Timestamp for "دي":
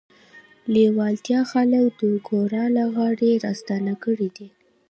4.35-4.47